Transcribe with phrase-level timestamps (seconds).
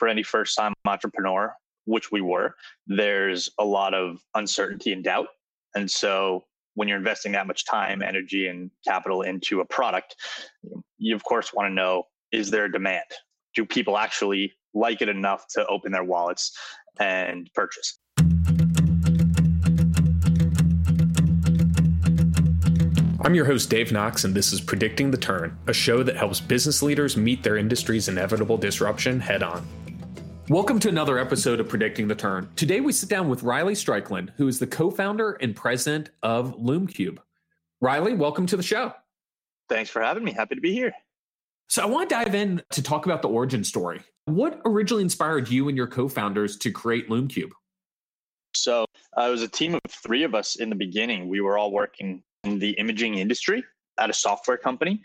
[0.00, 1.54] for any first time entrepreneur,
[1.84, 2.56] which we were,
[2.86, 5.26] there's a lot of uncertainty and doubt.
[5.74, 10.16] And so when you're investing that much time, energy, and capital into a product,
[10.96, 13.04] you of course want to know is there a demand?
[13.54, 16.56] Do people actually like it enough to open their wallets
[16.98, 17.98] and purchase?
[23.22, 26.40] I'm your host, Dave Knox, and this is Predicting the Turn, a show that helps
[26.40, 29.68] business leaders meet their industry's inevitable disruption head on.
[30.50, 32.48] Welcome to another episode of Predicting the Turn.
[32.56, 36.56] Today we sit down with Riley Strickland, who is the co founder and president of
[36.56, 37.18] LumeCube.
[37.80, 38.92] Riley, welcome to the show.
[39.68, 40.32] Thanks for having me.
[40.32, 40.92] Happy to be here.
[41.68, 44.00] So, I want to dive in to talk about the origin story.
[44.24, 47.50] What originally inspired you and your co founders to create LumeCube?
[48.52, 51.28] So, uh, it was a team of three of us in the beginning.
[51.28, 53.62] We were all working in the imaging industry
[53.98, 55.00] at a software company.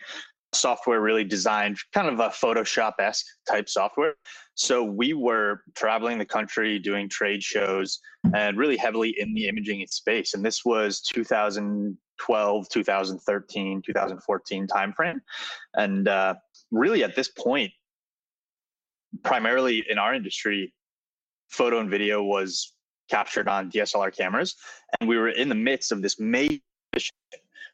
[0.56, 4.16] Software really designed kind of a Photoshop esque type software.
[4.56, 8.00] So we were traveling the country doing trade shows
[8.34, 10.34] and really heavily in the imaging space.
[10.34, 15.20] And this was 2012, 2013, 2014 timeframe.
[15.74, 16.36] And uh,
[16.72, 17.72] really at this point,
[19.24, 20.74] primarily in our industry,
[21.50, 22.74] photo and video was
[23.10, 24.56] captured on DSLR cameras.
[25.00, 26.60] And we were in the midst of this major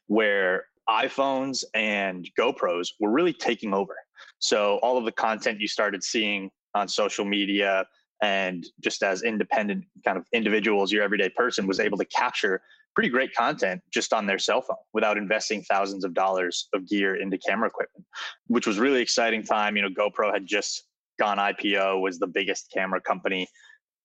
[0.06, 3.94] where iPhones and GoPros were really taking over.
[4.38, 7.86] So all of the content you started seeing on social media
[8.22, 12.60] and just as independent kind of individuals, your everyday person was able to capture
[12.94, 17.16] pretty great content just on their cell phone without investing thousands of dollars of gear
[17.16, 18.04] into camera equipment,
[18.48, 19.76] which was really exciting time.
[19.76, 20.84] You know, GoPro had just
[21.18, 23.48] gone IPO, was the biggest camera company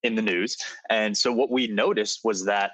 [0.03, 0.57] in the news.
[0.89, 2.71] And so what we noticed was that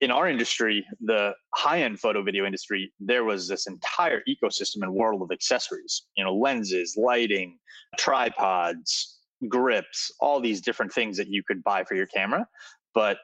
[0.00, 4.92] in our industry, the high end photo video industry, there was this entire ecosystem and
[4.92, 7.58] world of accessories, you know, lenses, lighting,
[7.98, 12.46] tripods, grips, all these different things that you could buy for your camera.
[12.94, 13.18] But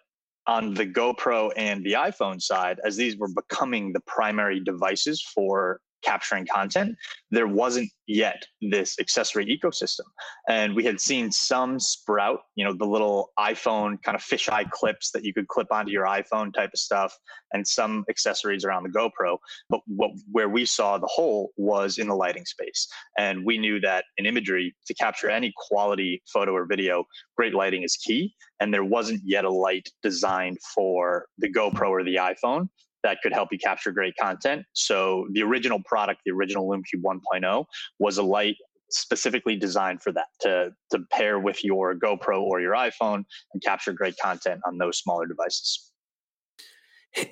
[0.46, 5.80] on the GoPro and the iPhone side, as these were becoming the primary devices for
[6.02, 6.96] capturing content,
[7.30, 10.06] there wasn't yet this accessory ecosystem.
[10.48, 15.10] And we had seen some sprout, you know, the little iPhone kind of fisheye clips
[15.12, 17.16] that you could clip onto your iPhone type of stuff,
[17.52, 19.38] and some accessories around the GoPro.
[19.68, 22.88] But what, where we saw the hole was in the lighting space.
[23.18, 27.04] And we knew that in imagery, to capture any quality photo or video,
[27.36, 28.34] great lighting is key.
[28.58, 32.68] And there wasn't yet a light designed for the GoPro or the iPhone
[33.02, 34.64] that could help you capture great content.
[34.72, 37.64] So the original product, the original LumeCube 1.0,
[37.98, 38.56] was a light
[38.90, 43.92] specifically designed for that to to pair with your GoPro or your iPhone and capture
[43.92, 45.92] great content on those smaller devices.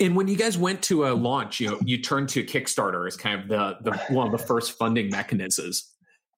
[0.00, 3.16] And when you guys went to a launch, you know, you turned to Kickstarter as
[3.16, 5.94] kind of the, the one of the first funding mechanisms.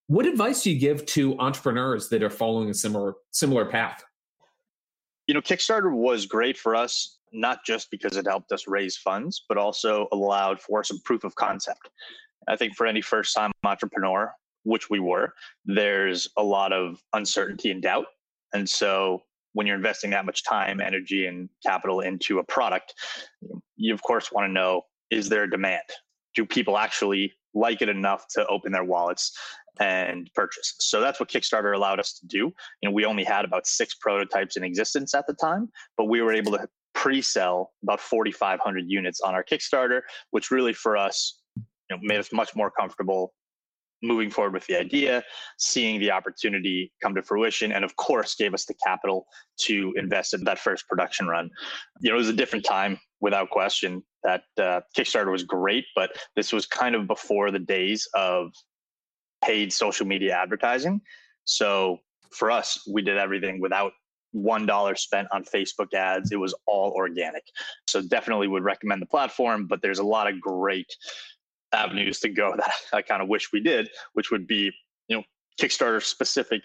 [0.08, 4.04] What advice do you give to entrepreneurs that are following a similar similar path?
[5.26, 9.44] You know, Kickstarter was great for us not just because it helped us raise funds,
[9.48, 11.90] but also allowed for some proof of concept.
[12.48, 14.32] I think for any first time entrepreneur,
[14.64, 15.32] which we were,
[15.64, 18.06] there's a lot of uncertainty and doubt.
[18.52, 22.94] And so when you're investing that much time, energy, and capital into a product,
[23.76, 25.82] you of course want to know is there a demand?
[26.34, 29.32] Do people actually like it enough to open their wallets
[29.80, 30.74] and purchase.
[30.78, 32.38] So that's what Kickstarter allowed us to do.
[32.38, 32.54] You
[32.84, 36.32] know, we only had about six prototypes in existence at the time, but we were
[36.32, 41.98] able to pre-sell about 4,500 units on our Kickstarter, which really for us you know,
[42.02, 43.32] made us much more comfortable
[44.02, 45.22] moving forward with the idea,
[45.58, 49.26] seeing the opportunity come to fruition, and of course gave us the capital
[49.58, 51.50] to invest in that first production run.
[52.00, 54.02] You know, it was a different time without question.
[54.22, 58.52] That uh, Kickstarter was great, but this was kind of before the days of
[59.42, 61.00] paid social media advertising.
[61.44, 61.98] So
[62.30, 63.92] for us, we did everything without
[64.32, 66.32] one dollar spent on Facebook ads.
[66.32, 67.42] It was all organic.
[67.86, 70.94] So definitely would recommend the platform, but there's a lot of great
[71.72, 74.72] avenues to go that I kind of wish we did, which would be,
[75.08, 75.22] you know,
[75.60, 76.62] Kickstarter specific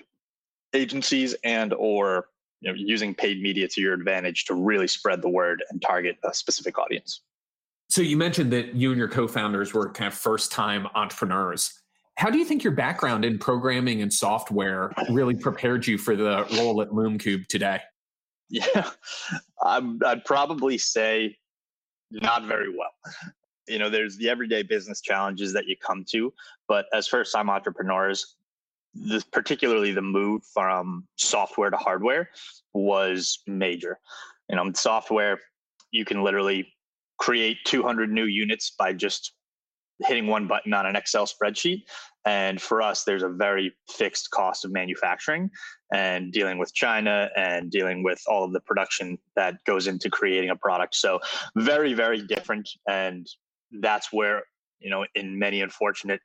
[0.73, 2.27] agencies and or
[2.61, 6.17] you know using paid media to your advantage to really spread the word and target
[6.23, 7.21] a specific audience.
[7.89, 11.79] So you mentioned that you and your co-founders were kind of first time entrepreneurs.
[12.17, 16.47] How do you think your background in programming and software really prepared you for the
[16.57, 17.81] role at LumeCube today?
[18.49, 18.91] Yeah,
[19.63, 21.35] i would probably say
[22.11, 22.93] not very well.
[23.67, 26.31] You know, there's the everyday business challenges that you come to,
[26.67, 28.35] but as first time entrepreneurs,
[28.93, 32.29] this, particularly the move from software to hardware
[32.73, 33.99] was major.
[34.49, 35.39] You know, software,
[35.91, 36.71] you can literally
[37.17, 39.33] create 200 new units by just
[40.03, 41.83] hitting one button on an Excel spreadsheet.
[42.25, 45.49] And for us, there's a very fixed cost of manufacturing
[45.93, 50.49] and dealing with China and dealing with all of the production that goes into creating
[50.49, 50.95] a product.
[50.95, 51.19] So
[51.55, 52.67] very, very different.
[52.89, 53.27] And
[53.79, 54.43] that's where,
[54.79, 56.19] you know, in many unfortunate,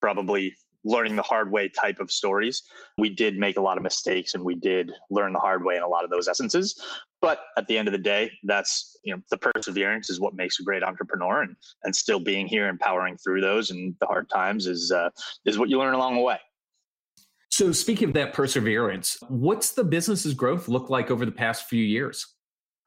[0.00, 0.54] probably
[0.84, 2.62] learning the hard way type of stories,
[2.98, 5.82] we did make a lot of mistakes and we did learn the hard way in
[5.82, 6.80] a lot of those essences.
[7.20, 10.58] But at the end of the day, that's you know the perseverance is what makes
[10.58, 14.30] a great entrepreneur, and and still being here and powering through those and the hard
[14.30, 15.10] times is uh,
[15.44, 16.38] is what you learn along the way.
[17.50, 21.82] So, speaking of that perseverance, what's the business's growth look like over the past few
[21.82, 22.26] years?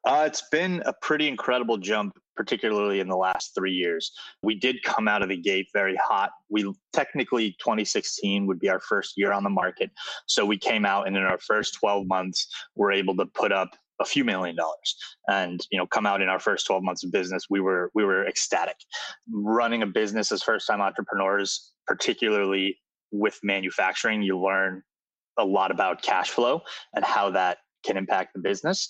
[0.06, 4.12] Uh, it's been a pretty incredible jump, particularly in the last three years.
[4.42, 6.32] We did come out of the gate very hot.
[6.50, 9.92] We technically 2016 would be our first year on the market.
[10.26, 13.70] So we came out and in our first 12 months, we're able to put up
[14.00, 14.96] a few million dollars
[15.28, 18.04] and you know come out in our first 12 months of business we were we
[18.04, 18.76] were ecstatic
[19.32, 22.76] running a business as first time entrepreneurs particularly
[23.12, 24.82] with manufacturing you learn
[25.38, 26.62] a lot about cash flow
[26.96, 28.90] and how that can impact the business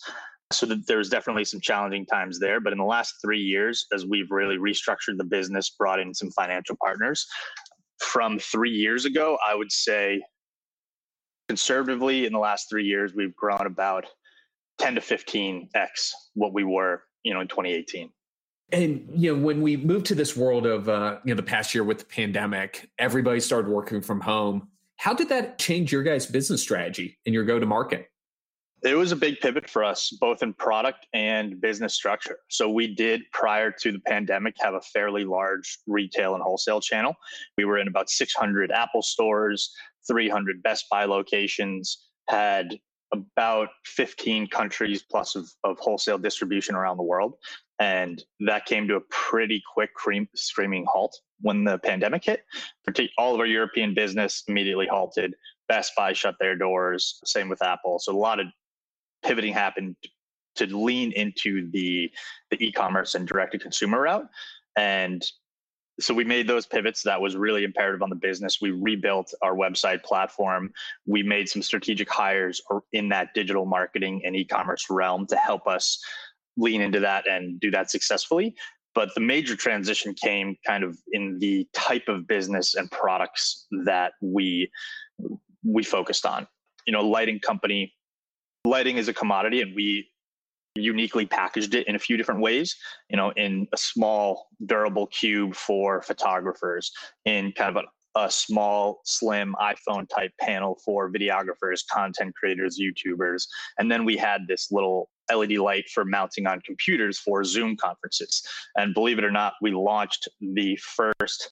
[0.53, 2.59] so there's definitely some challenging times there.
[2.59, 6.31] But in the last three years, as we've really restructured the business, brought in some
[6.31, 7.25] financial partners,
[7.99, 10.21] from three years ago, I would say
[11.47, 14.05] conservatively in the last three years, we've grown about
[14.79, 18.09] 10 to 15x what we were, you know, in 2018.
[18.71, 21.75] And you know, when we moved to this world of uh, you know the past
[21.75, 24.69] year with the pandemic, everybody started working from home.
[24.95, 28.07] How did that change your guys' business strategy and your go to market?
[28.83, 32.39] It was a big pivot for us, both in product and business structure.
[32.49, 37.15] So, we did, prior to the pandemic, have a fairly large retail and wholesale channel.
[37.57, 39.73] We were in about 600 Apple stores,
[40.07, 42.77] 300 Best Buy locations, had
[43.13, 47.35] about 15 countries plus of, of wholesale distribution around the world.
[47.79, 52.43] And that came to a pretty quick cream, screaming halt when the pandemic hit.
[53.17, 55.35] All of our European business immediately halted.
[55.67, 57.19] Best Buy shut their doors.
[57.25, 57.99] Same with Apple.
[57.99, 58.47] So a lot of
[59.23, 59.95] pivoting happened
[60.55, 62.11] to lean into the
[62.51, 64.27] the e-commerce and direct to consumer route.
[64.77, 65.23] And
[65.99, 67.03] so we made those pivots.
[67.03, 68.59] That was really imperative on the business.
[68.61, 70.71] We rebuilt our website platform.
[71.05, 72.61] We made some strategic hires
[72.93, 76.03] in that digital marketing and e-commerce realm to help us
[76.57, 78.55] lean into that and do that successfully.
[78.95, 84.13] But the major transition came kind of in the type of business and products that
[84.21, 84.71] we
[85.63, 86.47] we focused on.
[86.85, 87.93] You know lighting company
[88.65, 90.09] lighting is a commodity and we
[90.75, 92.75] uniquely packaged it in a few different ways
[93.09, 96.91] you know in a small durable cube for photographers
[97.25, 103.45] in kind of a, a small slim iphone type panel for videographers content creators youtubers.
[103.77, 108.43] And then we had this little led light for mounting on computers for zoom conferences.
[108.77, 111.49] And believe it or not we launched the first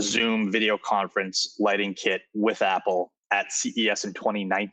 [0.00, 4.70] zoom video conference lighting kit with apple at ces in 2019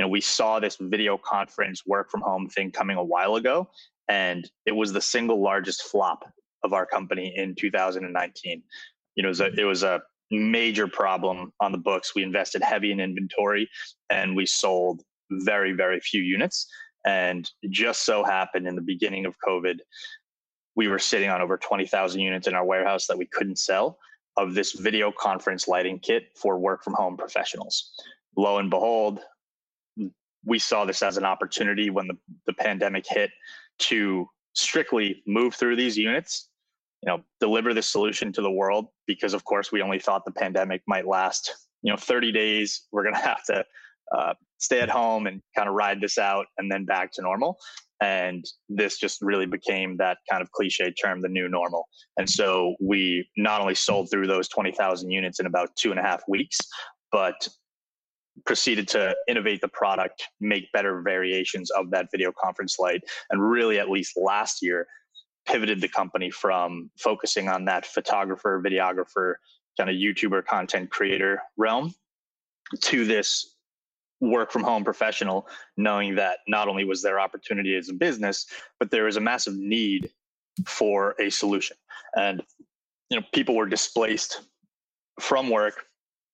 [0.00, 3.68] you know, we saw this video conference work from home thing coming a while ago,
[4.08, 6.24] and it was the single largest flop
[6.64, 8.62] of our company in 2019.
[9.14, 10.00] You know, it was a, it was a
[10.30, 12.14] major problem on the books.
[12.14, 13.68] We invested heavy in inventory,
[14.08, 16.66] and we sold very, very few units.
[17.04, 19.80] And just so happened in the beginning of COVID,
[20.76, 23.98] we were sitting on over 20,000 units in our warehouse that we couldn't sell
[24.38, 27.92] of this video conference lighting kit for work from home professionals.
[28.34, 29.20] Lo and behold,
[30.44, 33.30] we saw this as an opportunity when the, the pandemic hit
[33.78, 36.48] to strictly move through these units
[37.02, 40.32] you know deliver this solution to the world because of course we only thought the
[40.32, 42.86] pandemic might last you know 30 days.
[42.92, 43.64] We're going to have to
[44.14, 47.58] uh, stay at home and kind of ride this out and then back to normal.
[48.02, 51.86] And this just really became that kind of cliche term the new normal.
[52.16, 56.02] And so we not only sold through those 20000 units in about two and a
[56.02, 56.58] half weeks
[57.12, 57.48] but
[58.46, 63.78] proceeded to innovate the product, make better variations of that video conference light, and really,
[63.78, 64.86] at least last year,
[65.46, 69.34] pivoted the company from focusing on that photographer, videographer,
[69.76, 71.94] kind of YouTuber content creator realm
[72.82, 73.56] to this
[74.20, 78.46] work from home professional, knowing that not only was there opportunity as a business,
[78.78, 80.10] but there was a massive need
[80.66, 81.76] for a solution.
[82.16, 82.42] And
[83.08, 84.42] you know, people were displaced
[85.18, 85.86] from work,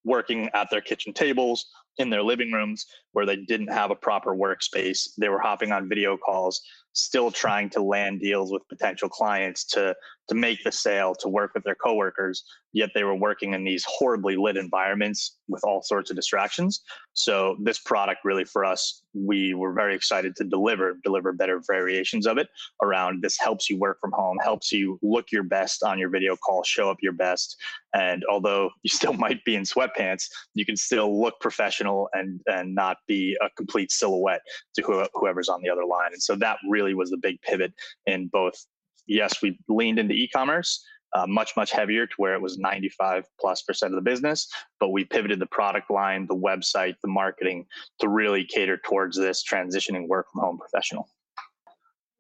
[0.05, 1.67] working at their kitchen tables,
[1.99, 5.09] in their living rooms where they didn't have a proper workspace.
[5.19, 6.61] They were hopping on video calls,
[6.93, 9.95] still trying to land deals with potential clients to
[10.29, 13.85] to make the sale, to work with their coworkers, yet they were working in these
[13.89, 16.83] horribly lit environments with all sorts of distractions.
[17.15, 22.27] So this product really for us, we were very excited to deliver, deliver better variations
[22.27, 22.49] of it
[22.83, 26.37] around this helps you work from home, helps you look your best on your video
[26.37, 27.57] call, show up your best.
[27.95, 32.75] And although you still might be in sweatpants, you can still look professional and and
[32.75, 34.43] not be a complete silhouette
[34.75, 36.13] to whoever's on the other line.
[36.13, 37.73] And so that really was the big pivot
[38.07, 38.67] in both
[39.07, 40.85] yes, we leaned into e-commerce,
[41.15, 44.49] uh, much much heavier to where it was 95 plus percent of the business
[44.81, 47.65] but we pivoted the product line the website the marketing
[48.01, 51.09] to really cater towards this transitioning work from home professional.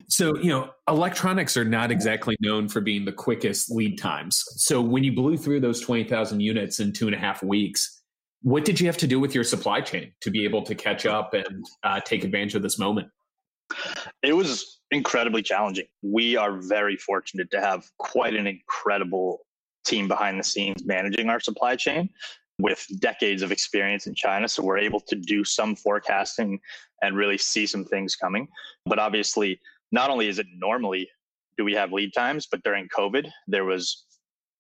[0.08, 4.42] So you know electronics are not exactly known for being the quickest lead times.
[4.56, 7.96] So when you blew through those 20000 units in two and a half weeks
[8.42, 11.04] what did you have to do with your supply chain to be able to catch
[11.04, 13.08] up and uh, take advantage of this moment?
[14.22, 15.86] It was incredibly challenging.
[16.02, 19.40] We are very fortunate to have quite an incredible
[19.84, 22.10] team behind the scenes managing our supply chain
[22.58, 24.48] with decades of experience in China.
[24.48, 26.58] So we're able to do some forecasting
[27.02, 28.48] and really see some things coming.
[28.86, 29.60] But obviously,
[29.92, 31.08] not only is it normally
[31.56, 34.04] do we have lead times, but during COVID, there was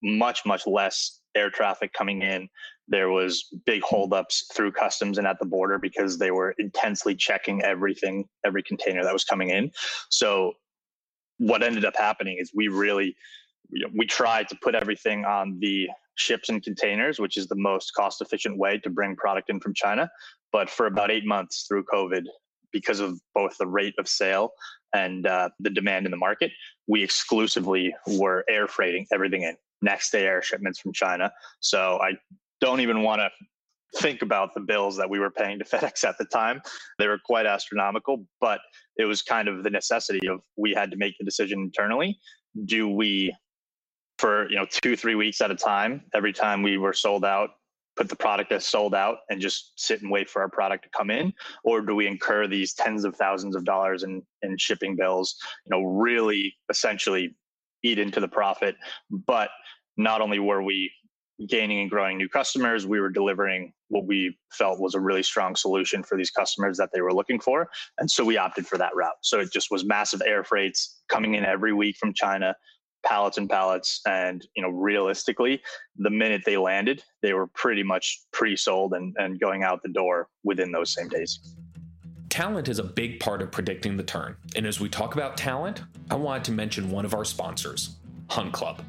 [0.02, 2.48] much, much less air traffic coming in.
[2.88, 7.62] There was big holdups through customs and at the border because they were intensely checking
[7.62, 9.70] everything, every container that was coming in.
[10.10, 10.52] So
[11.38, 13.16] what ended up happening is we really
[13.70, 17.56] you know, we tried to put everything on the ships and containers, which is the
[17.56, 20.10] most cost efficient way to bring product in from China.
[20.52, 22.24] But for about eight months through COVID,
[22.72, 24.50] because of both the rate of sale
[24.94, 26.52] and uh, the demand in the market,
[26.86, 31.32] we exclusively were air freighting everything in next day air shipments from China.
[31.60, 32.12] So I
[32.60, 33.30] don't even want to
[33.98, 36.60] think about the bills that we were paying to FedEx at the time.
[36.98, 38.60] They were quite astronomical, but
[38.96, 42.18] it was kind of the necessity of we had to make the decision internally.
[42.64, 43.34] Do we,
[44.18, 47.50] for you know two three weeks at a time, every time we were sold out,
[47.96, 50.90] put the product as sold out and just sit and wait for our product to
[50.96, 51.32] come in,
[51.64, 55.36] or do we incur these tens of thousands of dollars in in shipping bills?
[55.64, 57.34] You know, really essentially
[57.82, 58.76] eat into the profit.
[59.10, 59.50] But
[59.96, 60.90] not only were we
[61.48, 65.54] gaining and growing new customers, we were delivering what we felt was a really strong
[65.54, 67.68] solution for these customers that they were looking for.
[67.98, 69.16] And so we opted for that route.
[69.22, 72.56] So it just was massive air freights coming in every week from China,
[73.04, 74.00] pallets and pallets.
[74.06, 75.62] And, you know, realistically,
[75.96, 80.28] the minute they landed, they were pretty much pre-sold and, and going out the door
[80.42, 81.38] within those same days.
[82.30, 84.36] Talent is a big part of predicting the turn.
[84.56, 87.96] And as we talk about talent, I wanted to mention one of our sponsors,
[88.28, 88.82] Hunt Club.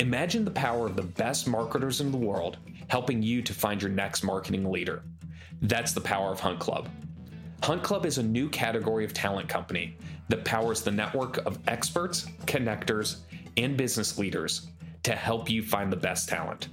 [0.00, 3.90] Imagine the power of the best marketers in the world helping you to find your
[3.90, 5.02] next marketing leader.
[5.62, 6.88] That's the power of Hunt Club.
[7.64, 9.96] Hunt Club is a new category of talent company
[10.28, 13.16] that powers the network of experts, connectors,
[13.56, 14.68] and business leaders
[15.02, 16.68] to help you find the best talent.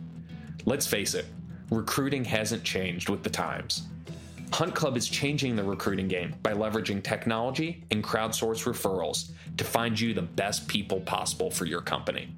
[0.66, 1.26] Let's face it,
[1.72, 3.88] recruiting hasn't changed with the times.
[4.54, 10.00] Hunt Club is changing the recruiting game by leveraging technology and crowdsource referrals to find
[10.00, 12.30] you the best people possible for your company.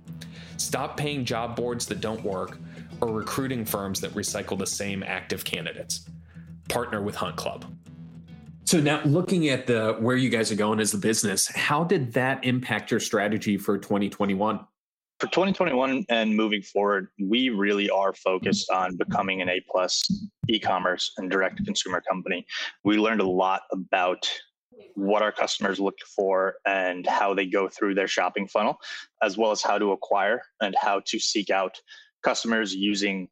[0.57, 2.59] Stop paying job boards that don't work
[3.01, 6.09] or recruiting firms that recycle the same active candidates.
[6.67, 7.65] Partner with Hunt Club.
[8.65, 12.11] So now looking at the where you guys are going as a business, how did
[12.13, 14.59] that impact your strategy for 2021?
[15.19, 20.03] For 2021 and moving forward, we really are focused on becoming an A plus
[20.49, 22.45] e-commerce and direct to consumer company.
[22.83, 24.29] We learned a lot about
[24.97, 28.79] what our customers look for and how they go through their shopping funnel,
[29.21, 31.79] as well as how to acquire and how to seek out
[32.23, 33.27] customers using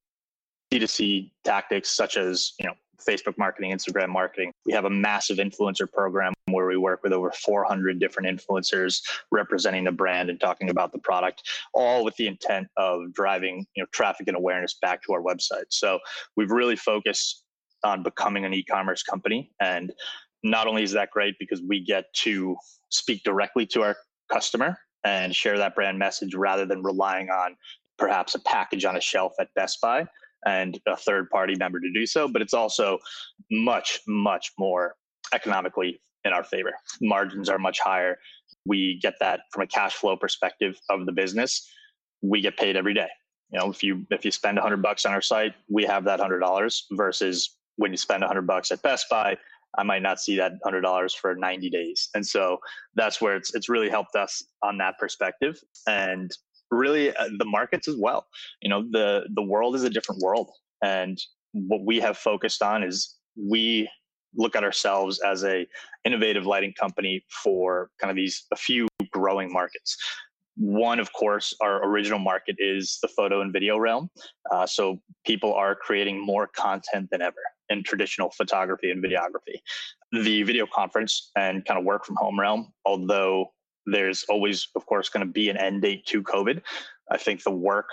[0.72, 2.74] D2C tactics such as, you know,
[3.08, 4.52] Facebook marketing, Instagram marketing.
[4.66, 9.86] We have a massive influencer program where we work with over 400 different influencers representing
[9.86, 11.44] the brand and talking about the product,
[11.74, 15.66] all with the intent of driving, you know, traffic and awareness back to our website.
[15.70, 16.00] So
[16.38, 17.44] we've really focused
[17.84, 19.92] on becoming an e-commerce company and
[20.46, 22.56] not only is that great because we get to
[22.90, 23.96] speak directly to our
[24.32, 27.56] customer and share that brand message rather than relying on
[27.98, 30.06] perhaps a package on a shelf at Best Buy
[30.46, 33.00] and a third party member to do so, but it's also
[33.52, 34.96] much, much more
[35.34, 36.74] economically in our favor.
[37.02, 38.18] Margins are much higher.
[38.68, 41.68] We get that from a cash flow perspective of the business.
[42.22, 43.10] We get paid every day.
[43.52, 46.20] You know, if you if you spend 100 bucks on our site, we have that
[46.20, 49.38] $100 versus when you spend 100 bucks at Best Buy,
[49.77, 52.10] I might not see that hundred dollars for 90 days.
[52.13, 52.58] And so
[52.96, 55.60] that's where it's it's really helped us on that perspective.
[55.88, 56.32] And
[56.72, 58.27] really uh, the markets as well.
[58.62, 60.50] You know, the the world is a different world.
[60.84, 61.17] And
[61.53, 63.89] what we have focused on is we
[64.38, 65.65] look at ourselves as a
[66.03, 69.98] innovative lighting company for kind of these a few growing markets
[70.58, 74.10] one, of course, our original market is the photo and video realm.
[74.51, 77.36] Uh, so people are creating more content than ever
[77.70, 79.60] in traditional photography and videography.
[80.12, 83.48] The video conference and kind of work from home realm, although
[83.86, 86.62] there's always, of course, going to be an end date to COVID,
[87.12, 87.90] I think the work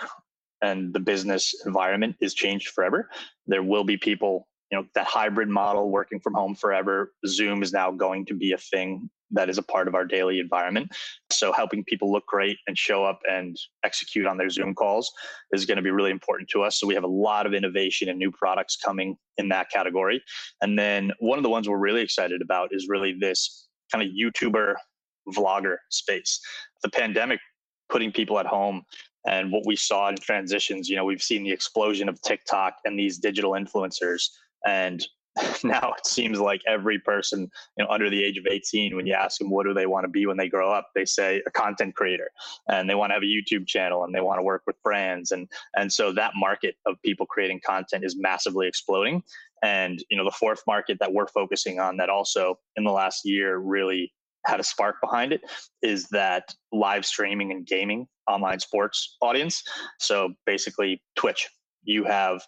[0.62, 3.10] and the business environment is changed forever.
[3.46, 7.12] There will be people, you know, that hybrid model working from home forever.
[7.26, 10.40] Zoom is now going to be a thing that is a part of our daily
[10.40, 10.90] environment.
[11.30, 15.12] So helping people look great and show up and execute on their Zoom calls
[15.52, 16.80] is going to be really important to us.
[16.80, 20.22] So we have a lot of innovation and new products coming in that category.
[20.62, 24.14] And then one of the ones we're really excited about is really this kind of
[24.14, 24.74] YouTuber
[25.36, 26.40] vlogger space.
[26.82, 27.40] The pandemic
[27.90, 28.82] putting people at home
[29.26, 32.98] and what we saw in transitions, you know, we've seen the explosion of TikTok and
[32.98, 34.28] these digital influencers
[34.66, 35.06] and
[35.64, 39.14] now it seems like every person you know under the age of 18 when you
[39.14, 41.50] ask them what do they want to be when they grow up they say a
[41.50, 42.30] content creator.
[42.68, 45.30] And they want to have a youtube channel and they want to work with brands.
[45.30, 49.22] And and so that market of people creating content is massively exploding.
[49.62, 53.24] And you know the fourth market that we're focusing on that also in the last
[53.24, 54.12] year really
[54.44, 55.40] had a spark behind it
[55.82, 59.62] is that live streaming and gaming online sports audience.
[59.98, 61.48] So basically twitch.
[61.84, 62.42] You have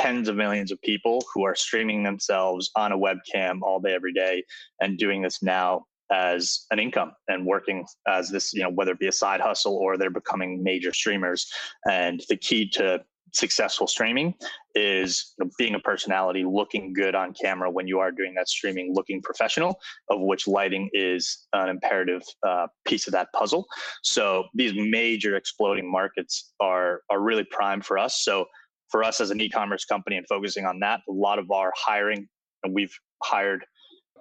[0.00, 4.14] tens of millions of people who are streaming themselves on a webcam all day, every
[4.14, 4.42] day,
[4.80, 8.98] and doing this now as an income and working as this, you know, whether it
[8.98, 11.46] be a side hustle or they're becoming major streamers.
[11.88, 14.34] And the key to successful streaming
[14.74, 19.20] is being a personality, looking good on camera when you are doing that streaming, looking
[19.22, 19.78] professional,
[20.08, 23.66] of which lighting is an imperative uh, piece of that puzzle.
[24.02, 28.24] So these major exploding markets are are really prime for us.
[28.24, 28.46] So
[28.90, 32.28] for us as an e-commerce company and focusing on that, a lot of our hiring,
[32.62, 33.64] and we've hired,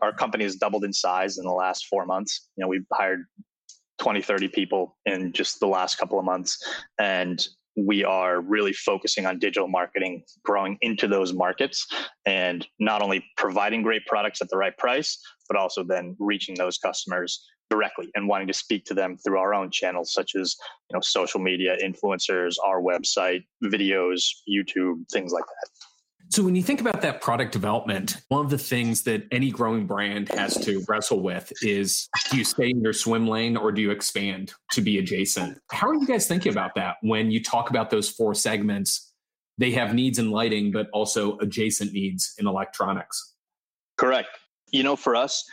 [0.02, 2.50] our company has doubled in size in the last four months.
[2.56, 3.26] You know, we've hired
[4.00, 6.58] 20, 30 people in just the last couple of months.
[7.00, 7.46] And
[7.76, 11.86] we are really focusing on digital marketing, growing into those markets,
[12.26, 16.78] and not only providing great products at the right price, but also then reaching those
[16.78, 20.56] customers directly and wanting to speak to them through our own channels such as
[20.90, 25.70] you know social media influencers our website videos youtube things like that.
[26.32, 29.86] So when you think about that product development one of the things that any growing
[29.86, 33.82] brand has to wrestle with is do you stay in your swim lane or do
[33.82, 35.60] you expand to be adjacent?
[35.72, 39.12] How are you guys thinking about that when you talk about those four segments?
[39.58, 43.36] They have needs in lighting but also adjacent needs in electronics.
[43.98, 44.30] Correct.
[44.72, 45.44] You know for us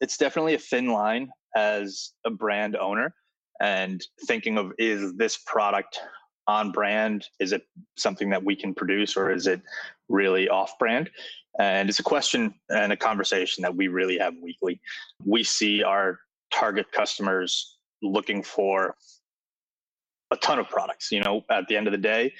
[0.00, 3.14] it's definitely a thin line as a brand owner
[3.60, 5.98] and thinking of is this product
[6.46, 7.26] on brand?
[7.40, 7.62] Is it
[7.96, 9.60] something that we can produce or is it
[10.08, 11.10] really off brand?
[11.58, 14.80] And it's a question and a conversation that we really have weekly.
[15.24, 16.20] We see our
[16.52, 18.94] target customers looking for
[20.30, 21.10] a ton of products.
[21.10, 22.34] You know, at the end of the day,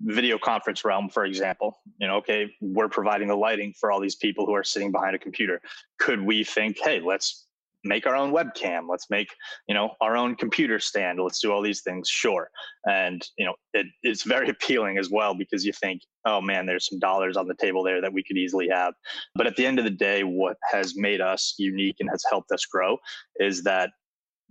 [0.00, 4.16] video conference realm, for example, you know, okay, we're providing the lighting for all these
[4.16, 5.60] people who are sitting behind a computer.
[5.98, 7.46] Could we think, hey, let's
[7.84, 8.82] make our own webcam.
[8.88, 9.28] Let's make
[9.68, 11.18] you know our own computer stand.
[11.20, 12.08] Let's do all these things.
[12.08, 12.48] Sure.
[12.86, 16.88] And you know it, it's very appealing as well because you think oh man there's
[16.88, 18.94] some dollars on the table there that we could easily have.
[19.34, 22.52] But at the end of the day what has made us unique and has helped
[22.52, 22.98] us grow
[23.36, 23.90] is that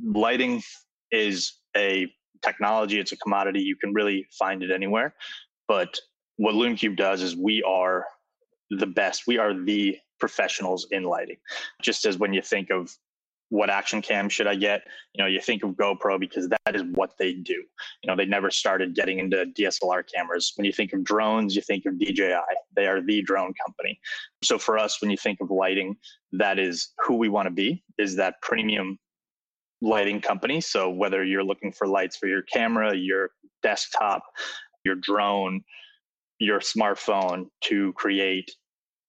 [0.03, 0.61] lighting
[1.11, 2.99] is a technology.
[2.99, 3.61] It's a commodity.
[3.61, 5.13] You can really find it anywhere.
[5.67, 5.99] But
[6.37, 8.05] what LumeCube does is we are
[8.71, 9.23] the best.
[9.27, 11.37] We are the professionals in lighting.
[11.81, 12.91] Just as when you think of
[13.51, 14.83] what action cam should I get?
[15.13, 17.61] You know, you think of GoPro because that is what they do.
[18.01, 20.53] You know, they never started getting into DSLR cameras.
[20.55, 22.39] When you think of drones, you think of DJI.
[22.77, 23.99] They are the drone company.
[24.41, 25.97] So for us, when you think of lighting,
[26.31, 28.97] that is who we want to be, is that premium
[29.81, 30.61] lighting company.
[30.61, 33.31] So whether you're looking for lights for your camera, your
[33.63, 34.23] desktop,
[34.85, 35.61] your drone,
[36.39, 38.49] your smartphone to create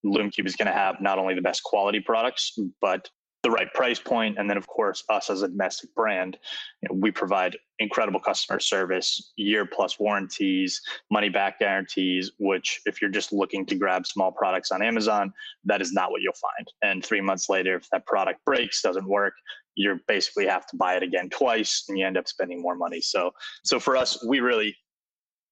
[0.05, 3.09] LumeCube is going to have not only the best quality products, but
[3.43, 6.39] the right price point and then of course us as a domestic brand
[6.81, 13.01] you know, we provide incredible customer service year plus warranties money back guarantees which if
[13.01, 15.33] you're just looking to grab small products on amazon
[15.65, 16.69] that is not what you'll find.
[16.83, 19.35] And three months later if that product breaks doesn't work
[19.75, 23.01] you basically have to buy it again twice and you end up spending more money.
[23.01, 23.33] So
[23.65, 24.77] so for us we really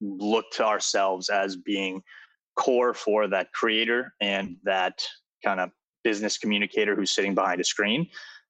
[0.01, 2.03] look to ourselves as being
[2.57, 5.03] core for that creator and that
[5.45, 5.71] kind of
[6.05, 8.09] business communicator who's sitting behind a screen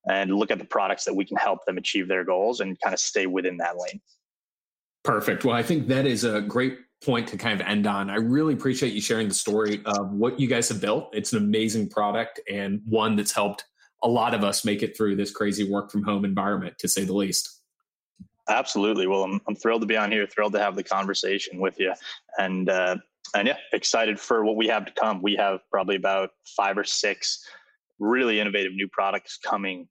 [0.09, 2.95] and look at the products that we can help them achieve their goals and kind
[2.95, 4.01] of stay within that lane.
[5.05, 5.45] Perfect.
[5.45, 8.11] Well, I think that is a great point to kind of end on.
[8.11, 11.11] I really appreciate you sharing the story of what you guys have built.
[11.15, 13.65] It's an amazing product and one that's helped
[14.03, 17.05] a lot of us make it through this crazy work from home environment, to say
[17.05, 17.63] the least.
[18.49, 19.07] Absolutely.
[19.07, 21.93] Well, I'm, I'm thrilled to be on here, thrilled to have the conversation with you.
[22.39, 22.97] And, uh,
[23.35, 25.23] and yeah, excited for what we have to come.
[25.23, 27.45] We have probably about five or six
[27.99, 29.89] really innovative new products coming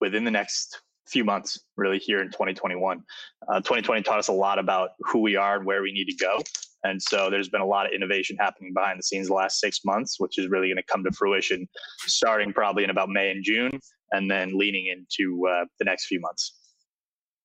[0.00, 3.02] within the next few months, really here in 2021.
[3.48, 6.16] Uh, 2020 taught us a lot about who we are and where we need to
[6.16, 6.40] go.
[6.84, 9.80] And so there's been a lot of innovation happening behind the scenes the last six
[9.84, 11.68] months, which is really going to come to fruition
[12.06, 13.78] starting probably in about May and June,
[14.12, 16.59] and then leaning into uh, the next few months.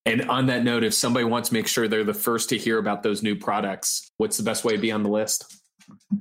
[0.06, 2.78] And on that note, if somebody wants to make sure they're the first to hear
[2.78, 5.62] about those new products, what's the best way to be on the list?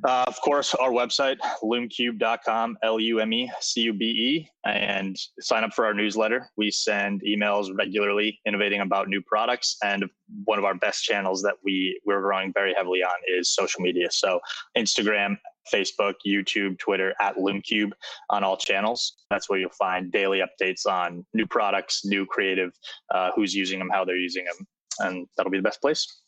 [0.06, 5.16] Uh, of course, our website, lumecube.com, L U M E C U B E, and
[5.40, 6.50] sign up for our newsletter.
[6.56, 9.76] We send emails regularly innovating about new products.
[9.82, 10.04] And
[10.44, 14.08] one of our best channels that we, we're growing very heavily on is social media.
[14.10, 14.40] So,
[14.76, 15.36] Instagram,
[15.72, 17.92] Facebook, YouTube, Twitter, at LumeCube
[18.30, 19.16] on all channels.
[19.30, 22.72] That's where you'll find daily updates on new products, new creative,
[23.12, 24.66] uh, who's using them, how they're using them.
[25.00, 26.20] And that'll be the best place.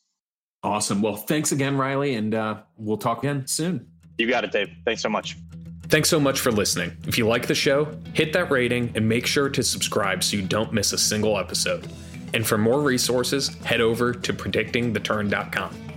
[0.63, 1.01] Awesome.
[1.01, 3.89] Well, thanks again, Riley, and uh, we'll talk again soon.
[4.19, 4.69] You got it, Dave.
[4.85, 5.37] Thanks so much.
[5.89, 6.97] Thanks so much for listening.
[7.07, 10.43] If you like the show, hit that rating and make sure to subscribe so you
[10.43, 11.89] don't miss a single episode.
[12.35, 15.96] And for more resources, head over to predictingtheturn.com.